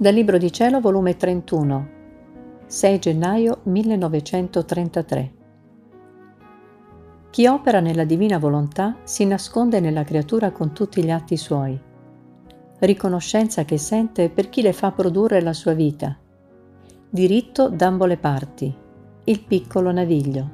[0.00, 1.88] Dal Libro di Cielo, volume 31,
[2.66, 5.32] 6 gennaio 1933.
[7.30, 11.76] Chi opera nella divina volontà si nasconde nella creatura con tutti gli atti suoi.
[12.78, 16.16] Riconoscenza che sente per chi le fa produrre la sua vita.
[17.10, 18.72] Diritto d'ambo le parti.
[19.24, 20.50] Il piccolo naviglio.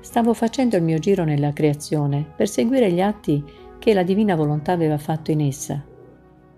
[0.00, 3.44] Stavo facendo il mio giro nella creazione per seguire gli atti
[3.78, 5.90] che la divina volontà aveva fatto in essa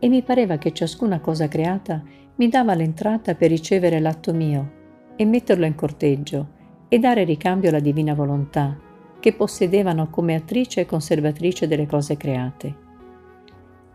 [0.05, 2.03] e mi pareva che ciascuna cosa creata
[2.35, 4.73] mi dava l'entrata per ricevere l'atto mio
[5.17, 6.49] e metterlo in corteggio
[6.89, 8.79] e dare ricambio alla divina volontà
[9.19, 12.77] che possedevano come attrice e conservatrice delle cose create.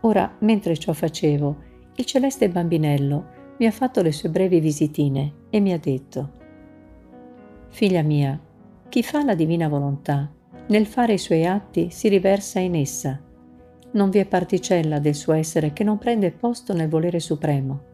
[0.00, 1.56] Ora, mentre ciò facevo,
[1.94, 6.30] il celeste bambinello mi ha fatto le sue brevi visitine e mi ha detto
[7.68, 8.36] Figlia mia,
[8.88, 10.28] chi fa la divina volontà,
[10.66, 13.28] nel fare i suoi atti si riversa in essa
[13.92, 17.88] non vi è particella del suo essere che non prende posto nel volere supremo.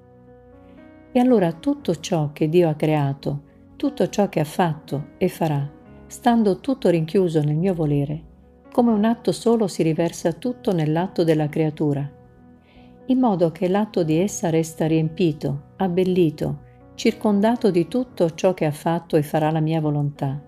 [1.12, 3.42] E allora tutto ciò che Dio ha creato,
[3.76, 5.70] tutto ciò che ha fatto e farà,
[6.06, 8.22] stando tutto rinchiuso nel mio volere,
[8.70, 12.10] come un atto solo si riversa tutto nell'atto della creatura,
[13.06, 18.72] in modo che l'atto di essa resta riempito, abbellito, circondato di tutto ciò che ha
[18.72, 20.42] fatto e farà la mia volontà,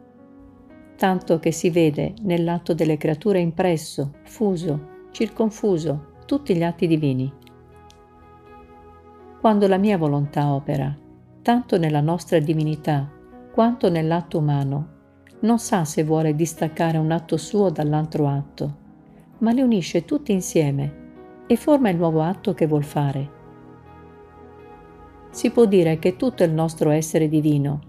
[0.96, 7.32] tanto che si vede nell'atto delle creature impresso, fuso, circonfuso tutti gli atti divini.
[9.40, 10.94] Quando la mia volontà opera,
[11.40, 13.10] tanto nella nostra divinità
[13.50, 14.96] quanto nell'atto umano,
[15.40, 18.76] non sa se vuole distaccare un atto suo dall'altro atto,
[19.38, 21.06] ma li unisce tutti insieme
[21.46, 23.36] e forma il nuovo atto che vuol fare.
[25.30, 27.80] Si può dire che tutto il nostro essere divino,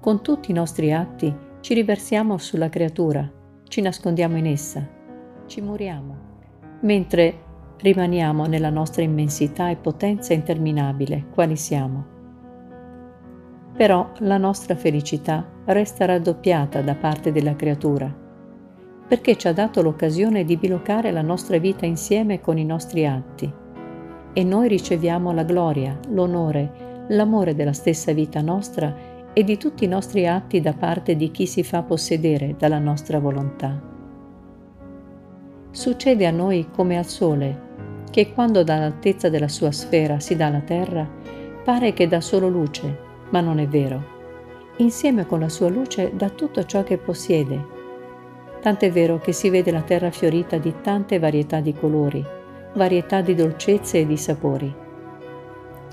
[0.00, 3.28] con tutti i nostri atti, ci riversiamo sulla creatura,
[3.64, 4.86] ci nascondiamo in essa,
[5.46, 6.25] ci muriamo
[6.80, 7.44] mentre
[7.78, 12.14] rimaniamo nella nostra immensità e potenza interminabile, quali siamo.
[13.76, 18.14] Però la nostra felicità resta raddoppiata da parte della creatura,
[19.06, 23.52] perché ci ha dato l'occasione di bilocare la nostra vita insieme con i nostri atti,
[24.32, 28.94] e noi riceviamo la gloria, l'onore, l'amore della stessa vita nostra
[29.32, 33.18] e di tutti i nostri atti da parte di chi si fa possedere dalla nostra
[33.18, 33.94] volontà.
[35.76, 40.62] Succede a noi come al Sole, che quando dall'altezza della sua sfera si dà alla
[40.62, 41.06] Terra,
[41.62, 42.98] pare che dà solo luce,
[43.28, 44.02] ma non è vero.
[44.78, 47.62] Insieme con la sua luce dà tutto ciò che possiede.
[48.62, 52.24] Tant'è vero che si vede la Terra fiorita di tante varietà di colori,
[52.72, 54.74] varietà di dolcezze e di sapori.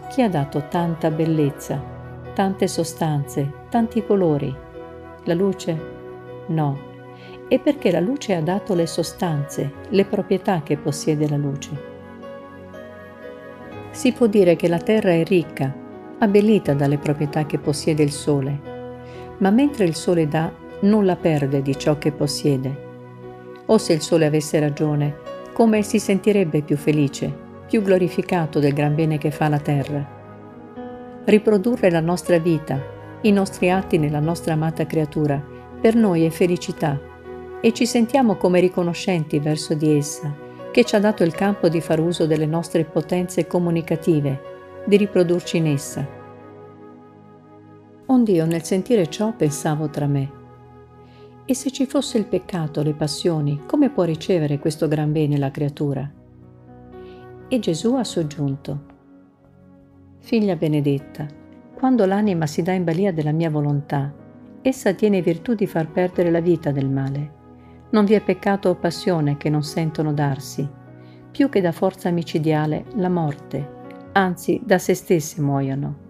[0.10, 1.84] Chi ha dato tanta bellezza,
[2.34, 4.56] tante sostanze, tanti colori?
[5.26, 5.78] La luce?
[6.48, 6.92] No
[7.54, 11.70] e perché la luce ha dato le sostanze, le proprietà che possiede la luce.
[13.92, 15.72] Si può dire che la Terra è ricca,
[16.18, 18.60] abbellita dalle proprietà che possiede il Sole,
[19.38, 22.76] ma mentre il Sole dà, nulla perde di ciò che possiede.
[23.68, 25.18] O se il Sole avesse ragione,
[25.54, 27.32] come si sentirebbe più felice,
[27.68, 30.04] più glorificato del gran bene che fa la Terra.
[31.24, 32.82] Riprodurre la nostra vita,
[33.22, 35.40] i nostri atti nella nostra amata creatura,
[35.80, 37.12] per noi è felicità
[37.66, 40.36] e ci sentiamo come riconoscenti verso di essa,
[40.70, 45.56] che ci ha dato il campo di far uso delle nostre potenze comunicative, di riprodurci
[45.56, 46.06] in essa.
[48.08, 50.32] Ond'io nel sentire ciò pensavo tra me,
[51.46, 55.50] e se ci fosse il peccato, le passioni, come può ricevere questo gran bene la
[55.50, 56.12] creatura?
[57.48, 58.92] E Gesù ha soggiunto,
[60.20, 61.26] Figlia benedetta,
[61.74, 64.14] quando l'anima si dà in balia della mia volontà,
[64.62, 67.42] essa tiene virtù di far perdere la vita del male
[67.94, 70.68] non vi è peccato o passione che non sentono darsi,
[71.30, 76.02] più che da forza micidiale la morte, anzi da se stesse muoiono.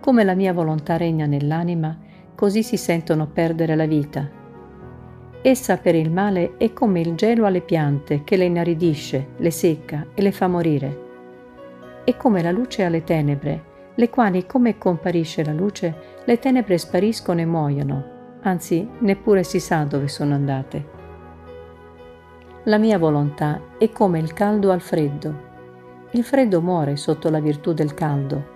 [0.00, 1.96] Come la mia volontà regna nell'anima,
[2.34, 4.28] così si sentono perdere la vita.
[5.40, 10.06] Essa per il male è come il gelo alle piante che le inaridisce, le secca
[10.14, 11.00] e le fa morire.
[12.04, 17.40] È come la luce alle tenebre, le quali come comparisce la luce, le tenebre spariscono
[17.40, 18.11] e muoiono,
[18.42, 21.00] anzi neppure si sa dove sono andate.
[22.64, 25.50] La mia volontà è come il caldo al freddo.
[26.12, 28.50] Il freddo muore sotto la virtù del caldo.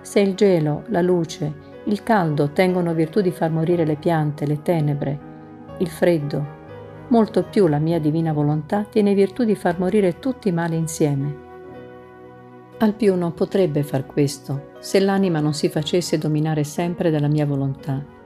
[0.00, 4.62] Se il gelo, la luce, il caldo tengono virtù di far morire le piante, le
[4.62, 5.30] tenebre,
[5.78, 6.60] il freddo,
[7.08, 11.50] molto più la mia divina volontà tiene virtù di far morire tutti i mali insieme.
[12.78, 17.46] Al più non potrebbe far questo se l'anima non si facesse dominare sempre dalla mia
[17.46, 18.20] volontà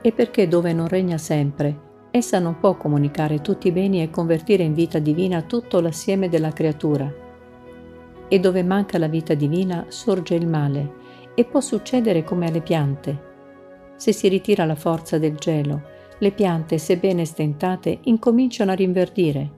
[0.00, 4.62] e perché dove non regna sempre, essa non può comunicare tutti i beni e convertire
[4.62, 7.24] in vita divina tutto l'assieme della creatura.
[8.28, 11.04] e dove manca la vita divina sorge il male
[11.34, 13.34] e può succedere come alle piante.
[13.96, 19.50] Se si ritira la forza del gelo, le piante, sebbene stentate, incominciano a rinverdire.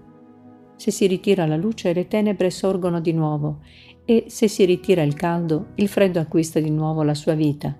[0.76, 3.60] Se si ritira la luce, le tenebre sorgono di nuovo
[4.04, 7.76] e se si ritira il caldo, il freddo acquista di nuovo la sua vita.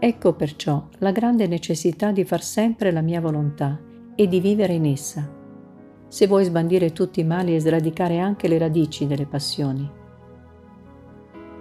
[0.00, 3.78] Ecco perciò la grande necessità di far sempre la mia volontà
[4.16, 5.38] e di vivere in essa
[6.10, 9.88] se vuoi sbandire tutti i mali e sradicare anche le radici delle passioni.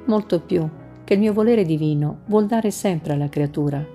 [0.06, 0.68] Molto più
[1.04, 3.86] che il mio volere divino vuol dare sempre alla creatura,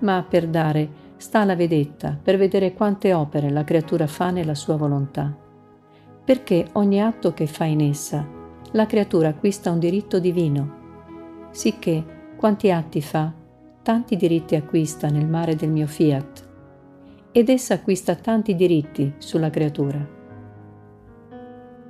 [0.00, 4.74] ma per dare sta alla vedetta per vedere quante opere la creatura fa nella sua
[4.74, 5.32] volontà.
[6.24, 8.26] Perché ogni atto che fa in essa,
[8.72, 10.80] la creatura acquista un diritto divino,
[11.52, 13.32] sicché quanti atti fa,
[13.82, 16.48] tanti diritti acquista nel mare del mio fiat
[17.32, 20.20] ed essa acquista tanti diritti sulla creatura.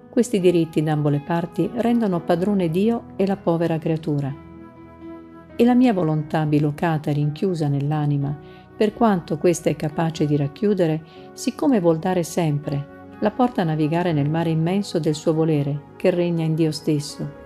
[0.08, 4.34] Questi diritti da ambo le parti rendono padrone Dio e la povera creatura.
[5.54, 8.38] E la mia volontà bilocata e rinchiusa nell'anima,
[8.74, 14.12] per quanto questa è capace di racchiudere, siccome vuol dare sempre, la porta a navigare
[14.12, 17.40] nel mare immenso del suo volere, che regna in Dio stesso.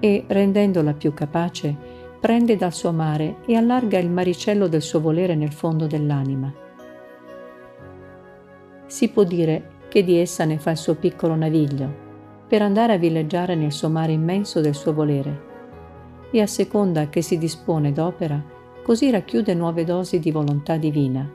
[0.00, 5.34] E, rendendola più capace, prende dal suo mare e allarga il maricello del suo volere
[5.34, 6.66] nel fondo dell'anima
[8.88, 12.06] si può dire che di essa ne fa il suo piccolo naviglio,
[12.48, 15.46] per andare a villeggiare nel suo mare immenso del suo volere,
[16.30, 18.42] e a seconda che si dispone d'opera,
[18.82, 21.30] così racchiude nuove dosi di volontà divina.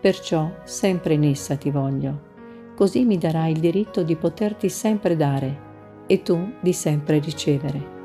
[0.00, 2.28] Perciò sempre in essa ti voglio,
[2.74, 5.68] così mi darai il diritto di poterti sempre dare
[6.06, 7.99] e tu di sempre ricevere.